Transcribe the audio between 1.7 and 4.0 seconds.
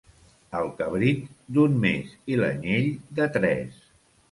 mes, i l'anyell, de tres.